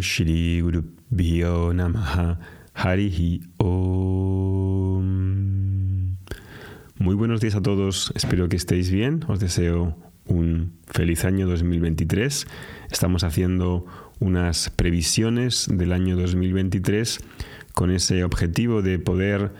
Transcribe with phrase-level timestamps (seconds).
[0.00, 0.84] Shri Guru
[1.74, 2.38] Namaha
[2.74, 4.98] Harihi Om.
[6.98, 9.24] Muy buenos días a todos, espero que estéis bien.
[9.28, 12.46] Os deseo un feliz año 2023.
[12.90, 13.86] Estamos haciendo
[14.20, 17.20] unas previsiones del año 2023
[17.74, 19.52] con ese objetivo de poder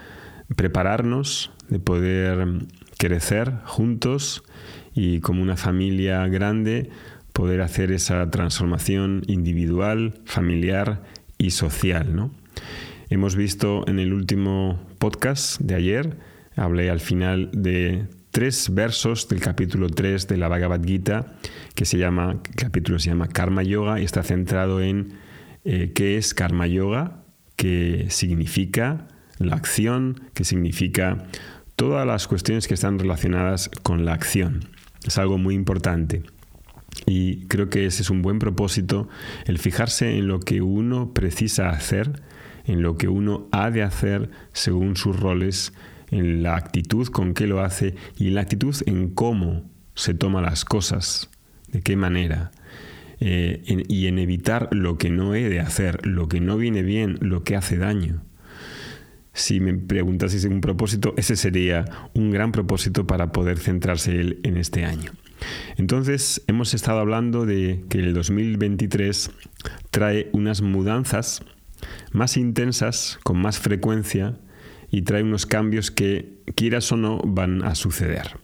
[0.57, 2.66] prepararnos, de poder
[2.98, 4.43] crecer juntos
[4.95, 6.91] y como una familia grande
[7.39, 11.05] poder hacer esa transformación individual, familiar
[11.38, 12.16] y social.
[12.16, 12.33] ¿no?
[13.10, 16.19] Hemos visto en el último podcast de ayer,
[16.56, 21.38] hablé al final de tres versos del capítulo 3 de la Bhagavad Gita,
[21.77, 25.12] que se llama, el capítulo se llama Karma Yoga y está centrado en
[25.65, 27.23] eh, qué es Karma Yoga,
[27.55, 29.07] qué significa
[29.38, 31.29] la acción, qué significa
[31.77, 34.70] todas las cuestiones que están relacionadas con la acción.
[35.07, 36.24] Es algo muy importante.
[37.07, 39.09] Y creo que ese es un buen propósito,
[39.47, 42.23] el fijarse en lo que uno precisa hacer,
[42.65, 45.73] en lo que uno ha de hacer según sus roles,
[46.10, 50.40] en la actitud con que lo hace y en la actitud en cómo se toma
[50.40, 51.30] las cosas,
[51.73, 52.51] de qué manera.
[53.21, 57.18] Eh, y en evitar lo que no he de hacer, lo que no viene bien,
[57.21, 58.23] lo que hace daño.
[59.33, 64.84] Si me preguntaseis un propósito, ese sería un gran propósito para poder centrarse en este
[64.84, 65.12] año.
[65.76, 69.31] Entonces, hemos estado hablando de que el 2023
[69.91, 71.42] trae unas mudanzas
[72.12, 74.38] más intensas, con más frecuencia,
[74.91, 78.38] y trae unos cambios que, quieras o no, van a suceder.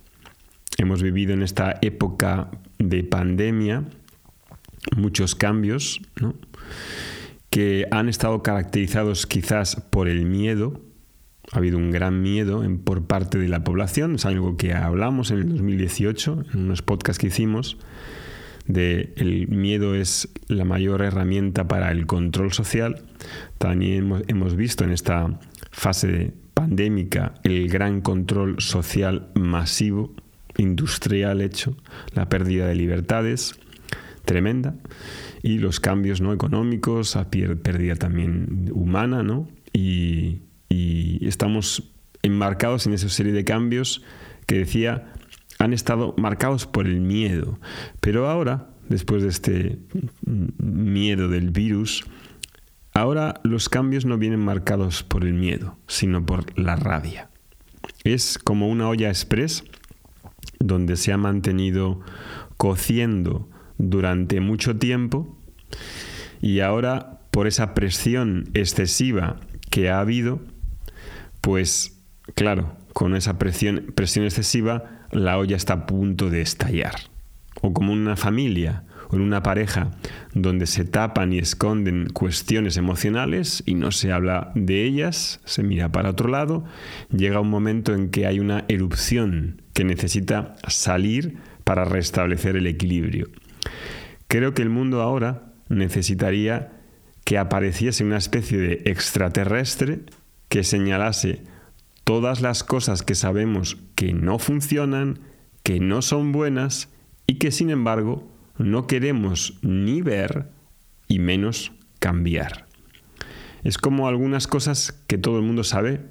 [0.76, 3.84] Hemos vivido en esta época de pandemia
[4.96, 6.00] muchos cambios
[7.50, 10.80] que han estado caracterizados quizás por el miedo,
[11.52, 15.30] ha habido un gran miedo en, por parte de la población, es algo que hablamos
[15.30, 17.78] en el 2018, en unos podcasts que hicimos,
[18.66, 23.02] de el miedo es la mayor herramienta para el control social.
[23.58, 25.38] También hemos, visto en esta
[25.70, 30.14] fase pandémica el gran control social masivo,
[30.56, 31.76] industrial hecho,
[32.14, 33.58] la pérdida de libertades
[34.24, 34.74] tremenda
[35.42, 39.46] y los cambios no económicos, a pérdida también humana, ¿no?
[39.74, 40.38] Y,
[40.74, 41.92] y estamos
[42.22, 44.02] enmarcados en esa serie de cambios
[44.46, 45.12] que decía
[45.58, 47.58] han estado marcados por el miedo.
[48.00, 49.78] Pero ahora, después de este
[50.26, 52.04] miedo del virus,
[52.92, 57.30] ahora los cambios no vienen marcados por el miedo, sino por la rabia.
[58.02, 59.64] Es como una olla express
[60.58, 62.00] donde se ha mantenido
[62.56, 63.48] cociendo
[63.78, 65.38] durante mucho tiempo
[66.40, 69.40] y ahora por esa presión excesiva
[69.70, 70.40] que ha habido,
[71.44, 72.00] pues
[72.34, 76.94] claro, con esa presión, presión excesiva, la olla está a punto de estallar.
[77.60, 79.90] O como una familia o en una pareja
[80.32, 85.92] donde se tapan y esconden cuestiones emocionales y no se habla de ellas, se mira
[85.92, 86.64] para otro lado,
[87.14, 93.28] llega un momento en que hay una erupción que necesita salir para restablecer el equilibrio.
[94.28, 96.72] Creo que el mundo ahora necesitaría
[97.24, 100.00] que apareciese una especie de extraterrestre
[100.54, 101.42] que señalase
[102.04, 105.18] todas las cosas que sabemos que no funcionan,
[105.64, 106.90] que no son buenas
[107.26, 110.52] y que sin embargo no queremos ni ver
[111.08, 112.68] y menos cambiar.
[113.64, 116.02] Es como algunas cosas que todo el mundo sabe,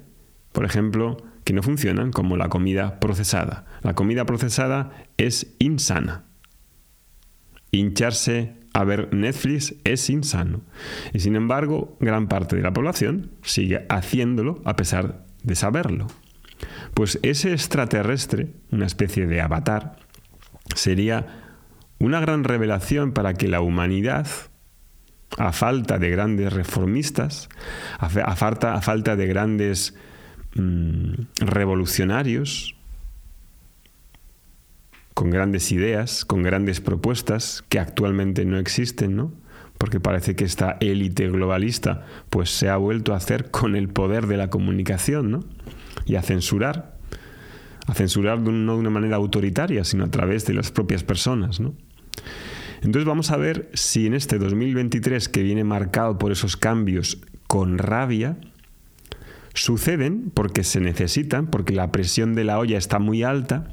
[0.52, 3.64] por ejemplo, que no funcionan, como la comida procesada.
[3.80, 6.26] La comida procesada es insana.
[7.70, 10.60] Hincharse a ver Netflix es insano.
[11.12, 16.08] Y sin embargo, gran parte de la población sigue haciéndolo a pesar de saberlo.
[16.92, 19.96] Pues ese extraterrestre, una especie de avatar,
[20.74, 21.44] sería
[21.98, 24.26] una gran revelación para que la humanidad,
[25.38, 27.48] a falta de grandes reformistas,
[27.98, 29.94] a, falta, a falta, de grandes
[30.56, 32.73] mm, revolucionarios,
[35.14, 39.32] con grandes ideas, con grandes propuestas que actualmente no existen, ¿no?
[39.78, 44.26] Porque parece que esta élite globalista pues se ha vuelto a hacer con el poder
[44.26, 45.40] de la comunicación, ¿no?
[46.04, 46.96] Y a censurar,
[47.86, 51.74] a censurar no de una manera autoritaria, sino a través de las propias personas, ¿no?
[52.82, 57.78] Entonces vamos a ver si en este 2023 que viene marcado por esos cambios con
[57.78, 58.36] rabia,
[59.54, 63.68] suceden porque se necesitan, porque la presión de la olla está muy alta,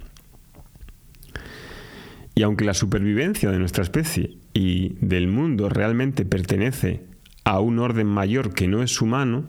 [2.41, 7.03] y aunque la supervivencia de nuestra especie y del mundo realmente pertenece
[7.43, 9.45] a un orden mayor que no es humano,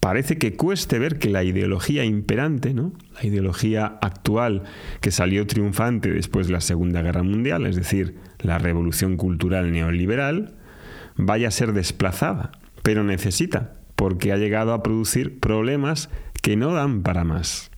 [0.00, 2.94] parece que cueste ver que la ideología imperante, ¿no?
[3.14, 4.64] la ideología actual
[5.00, 10.56] que salió triunfante después de la Segunda Guerra Mundial, es decir, la revolución cultural neoliberal,
[11.14, 12.50] vaya a ser desplazada,
[12.82, 16.10] pero necesita, porque ha llegado a producir problemas
[16.42, 17.70] que no dan para más.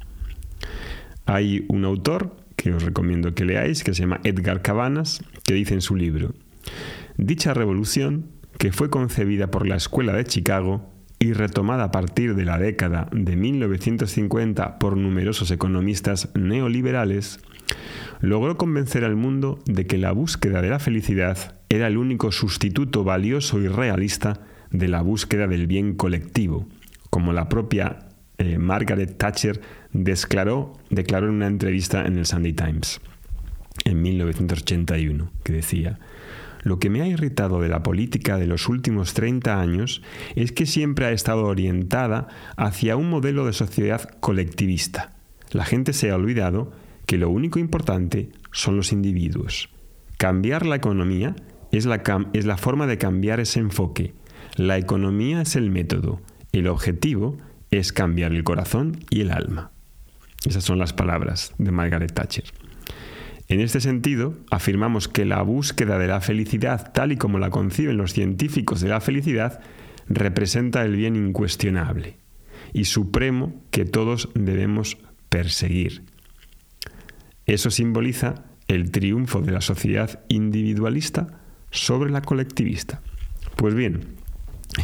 [1.26, 5.74] Hay un autor que os recomiendo que leáis, que se llama Edgar Cabanas, que dice
[5.74, 6.34] en su libro,
[7.16, 8.26] Dicha revolución,
[8.58, 10.90] que fue concebida por la Escuela de Chicago
[11.20, 17.38] y retomada a partir de la década de 1950 por numerosos economistas neoliberales,
[18.20, 23.04] logró convencer al mundo de que la búsqueda de la felicidad era el único sustituto
[23.04, 24.40] valioso y realista
[24.72, 26.66] de la búsqueda del bien colectivo,
[27.10, 28.08] como la propia
[28.38, 29.60] eh, Margaret Thatcher
[30.04, 33.00] declaró, declaró en una entrevista en el Sunday Times
[33.84, 35.98] en 1981, que decía,
[36.62, 40.02] lo que me ha irritado de la política de los últimos 30 años
[40.34, 42.26] es que siempre ha estado orientada
[42.56, 45.12] hacia un modelo de sociedad colectivista.
[45.52, 46.72] La gente se ha olvidado
[47.06, 49.68] que lo único importante son los individuos.
[50.18, 51.36] Cambiar la economía
[51.70, 52.02] es la,
[52.32, 54.14] es la forma de cambiar ese enfoque.
[54.56, 56.20] La economía es el método.
[56.50, 57.36] El objetivo
[57.70, 59.70] es cambiar el corazón y el alma.
[60.46, 62.44] Esas son las palabras de Margaret Thatcher.
[63.48, 67.96] En este sentido, afirmamos que la búsqueda de la felicidad, tal y como la conciben
[67.96, 69.60] los científicos de la felicidad,
[70.08, 72.16] representa el bien incuestionable
[72.72, 74.98] y supremo que todos debemos
[75.28, 76.02] perseguir.
[77.46, 81.40] Eso simboliza el triunfo de la sociedad individualista
[81.70, 83.00] sobre la colectivista.
[83.54, 84.16] Pues bien,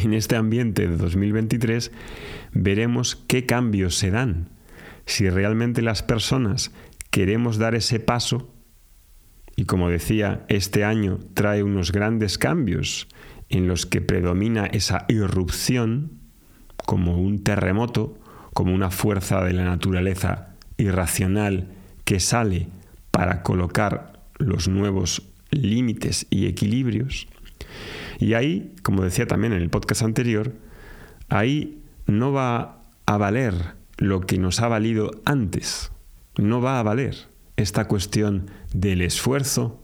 [0.01, 1.91] en este ambiente de 2023
[2.53, 4.52] veremos qué cambios se dan.
[5.05, 6.71] Si realmente las personas
[7.11, 8.53] queremos dar ese paso,
[9.55, 13.07] y como decía, este año trae unos grandes cambios
[13.49, 16.19] en los que predomina esa irrupción
[16.85, 18.17] como un terremoto,
[18.53, 21.69] como una fuerza de la naturaleza irracional
[22.03, 22.67] que sale
[23.11, 25.21] para colocar los nuevos
[25.51, 27.27] límites y equilibrios.
[28.19, 30.53] Y ahí, como decía también en el podcast anterior,
[31.29, 35.91] ahí no va a valer lo que nos ha valido antes.
[36.37, 37.15] No va a valer
[37.55, 39.81] esta cuestión del esfuerzo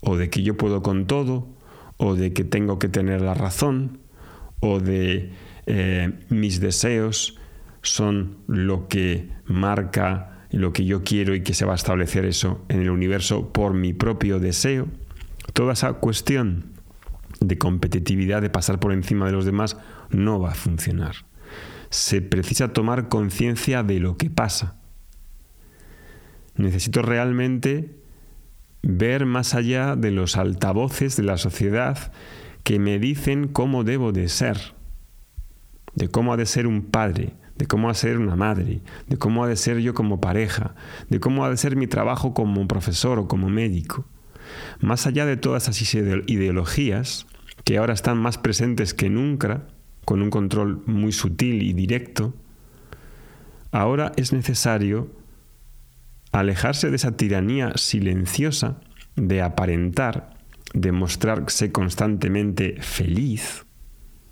[0.00, 1.48] o de que yo puedo con todo
[1.98, 3.98] o de que tengo que tener la razón
[4.60, 5.32] o de
[5.66, 7.36] eh, mis deseos
[7.82, 12.64] son lo que marca lo que yo quiero y que se va a establecer eso
[12.70, 14.88] en el universo por mi propio deseo.
[15.52, 16.72] Toda esa cuestión
[17.40, 19.76] de competitividad, de pasar por encima de los demás,
[20.10, 21.27] no va a funcionar.
[21.90, 24.76] Se precisa tomar conciencia de lo que pasa.
[26.56, 27.96] Necesito realmente
[28.82, 32.12] ver más allá de los altavoces de la sociedad
[32.64, 34.74] que me dicen cómo debo de ser,
[35.94, 39.16] de cómo ha de ser un padre, de cómo ha de ser una madre, de
[39.16, 40.74] cómo ha de ser yo como pareja,
[41.08, 44.04] de cómo ha de ser mi trabajo como profesor o como médico.
[44.80, 47.26] Más allá de todas esas ideologías,
[47.64, 49.66] que ahora están más presentes que nunca,
[50.08, 52.32] con un control muy sutil y directo,
[53.72, 55.10] ahora es necesario
[56.32, 58.80] alejarse de esa tiranía silenciosa
[59.16, 60.30] de aparentar,
[60.72, 63.66] de mostrarse constantemente feliz,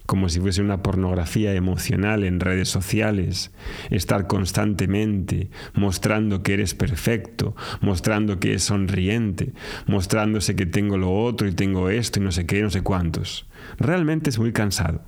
[0.06, 3.52] como si fuese una pornografía emocional en redes sociales,
[3.90, 9.52] estar constantemente mostrando que eres perfecto, mostrando que es sonriente,
[9.86, 13.46] mostrándose que tengo lo otro y tengo esto y no sé qué, no sé cuántos.
[13.76, 15.02] Realmente es muy cansado,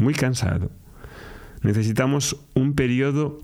[0.00, 0.70] muy cansado.
[1.62, 3.38] Necesitamos un periodo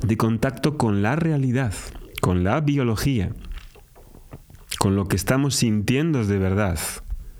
[0.00, 1.74] de contacto con la realidad,
[2.20, 3.32] con la biología,
[4.78, 6.78] con lo que estamos sintiendo de verdad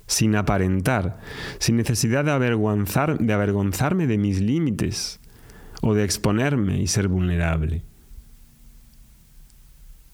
[0.09, 1.19] sin aparentar,
[1.59, 5.19] sin necesidad de, avergonzar, de avergonzarme de mis límites
[5.81, 7.83] o de exponerme y ser vulnerable.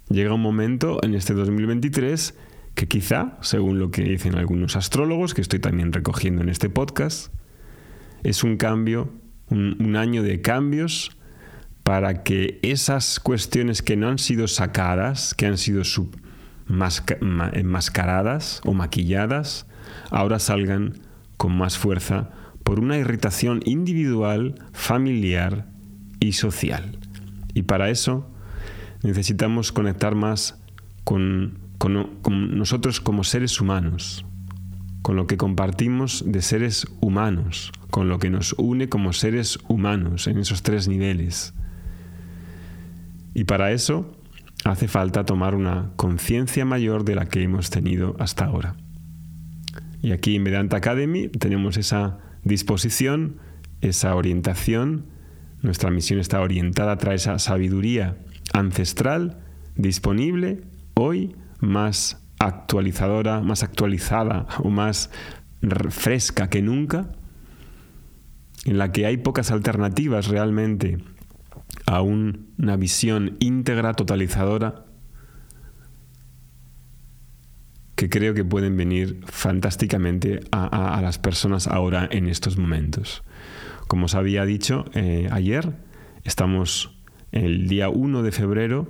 [0.10, 2.36] Llega un momento en este 2023
[2.76, 7.34] que quizá, según lo que dicen algunos astrólogos, que estoy también recogiendo en este podcast,
[8.25, 9.13] es un cambio,
[9.50, 11.15] un, año de cambios
[11.84, 15.84] para que esas cuestiones que no han sido sacadas, que han sido
[17.53, 19.67] enmascaradas o maquilladas,
[20.10, 21.00] ahora salgan
[21.38, 22.32] con más fuerza
[22.63, 25.67] por una irritación individual, familiar
[26.20, 26.98] y social.
[27.53, 28.27] Y para eso
[29.03, 30.60] necesitamos conectar más
[31.03, 31.60] con,
[32.27, 34.25] nosotros como seres humanos,
[35.06, 40.26] con lo que compartimos de seres humanos, con lo que nos une como seres humanos
[40.26, 41.54] en esos tres niveles.
[43.36, 44.18] Y para eso
[44.64, 48.78] hace falta tomar una conciencia mayor de la que hemos tenido hasta ahora.
[50.02, 53.38] Y aquí en Vedanta Academy tenemos esa disposición,
[53.82, 55.06] esa orientación.
[55.62, 58.18] Nuestra misión está orientada, trae esa sabiduría
[58.54, 59.38] ancestral
[59.76, 60.62] disponible
[60.96, 65.10] hoy más actualizadora, más actualizada o más
[65.90, 67.12] fresca que nunca,
[68.66, 70.98] en la que hay pocas alternativas realmente
[71.86, 74.86] a una visión íntegra, totalizadora,
[77.96, 83.24] que creo que pueden venir fantásticamente a, las personas ahora en estos momentos.
[83.88, 85.74] Como os había dicho eh, ayer,
[86.24, 86.98] estamos
[87.32, 88.88] el día 1 de febrero,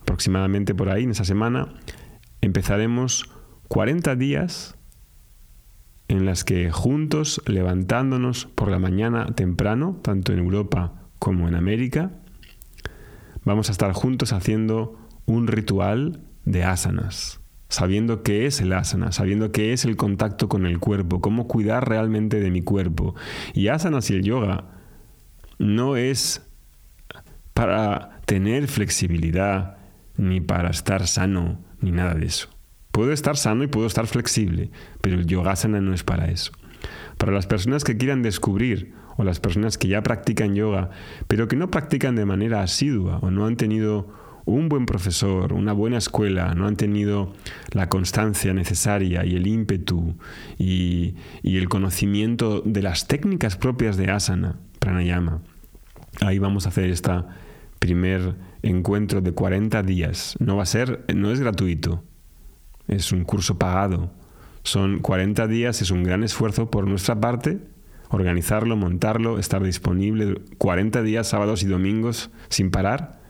[0.00, 1.74] aproximadamente por ahí, en esa semana,
[2.42, 3.24] empezaremos
[3.68, 4.76] 40 días
[6.08, 12.10] en las que juntos, levantándonos por la mañana temprano, tanto en Europa como en América,
[13.44, 19.52] vamos a estar juntos haciendo un ritual de asanas, sabiendo qué es el asana, sabiendo
[19.52, 23.14] qué es el contacto con el cuerpo, cómo cuidar realmente de mi cuerpo.
[23.54, 24.64] Y asanas y el yoga
[25.58, 26.42] no es
[27.54, 29.78] para tener flexibilidad,
[30.16, 32.48] ni para estar sano, ni nada de eso.
[32.90, 36.52] Puedo estar sano y puedo estar flexible, pero el yogasana no es para eso.
[37.16, 40.90] Para las personas que quieran descubrir o las personas que ya practican yoga,
[41.28, 44.08] pero que no practican de manera asidua o no han tenido
[44.44, 47.32] un buen profesor, una buena escuela, no han tenido
[47.70, 50.16] la constancia necesaria y el ímpetu
[50.58, 55.42] y, y el conocimiento de las técnicas propias de asana, pranayama.
[56.20, 57.12] Ahí vamos a hacer este
[57.82, 60.36] primer encuentro de 40 días.
[60.38, 62.04] No va a ser, no es gratuito,
[62.86, 64.12] es un curso pagado.
[64.62, 67.58] Son 40 días, es un gran esfuerzo por nuestra parte
[68.14, 73.20] organizarlo, montarlo, estar disponible 40 días, sábados y domingos sin parar,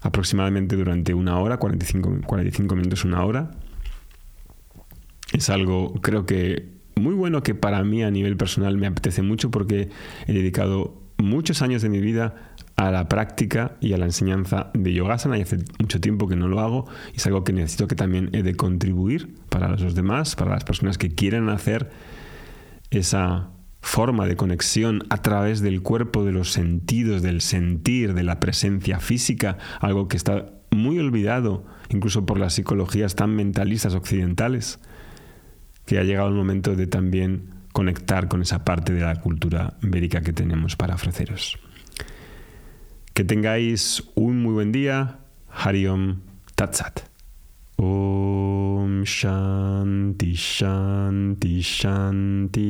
[0.00, 3.50] aproximadamente durante una hora, 45, 45 minutos, una hora.
[5.32, 9.50] Es algo, creo que muy bueno que para mí a nivel personal me apetece mucho
[9.50, 9.90] porque
[10.26, 14.92] he dedicado muchos años de mi vida a la práctica y a la enseñanza de
[14.92, 17.94] yogasana y hace mucho tiempo que no lo hago y es algo que necesito que
[17.94, 21.90] también he de contribuir para los demás, para las personas que quieren hacer
[22.90, 28.40] esa forma de conexión a través del cuerpo, de los sentidos, del sentir, de la
[28.40, 34.80] presencia física, algo que está muy olvidado incluso por las psicologías tan mentalistas occidentales,
[35.86, 40.20] que ha llegado el momento de también conectar con esa parte de la cultura védica
[40.20, 41.58] que tenemos para ofreceros.
[43.16, 45.16] Que tengáis un muy buen día.
[45.48, 46.20] Hariom
[46.54, 47.08] Tatsat.
[47.78, 52.66] Om Shanti Shanti Shanti.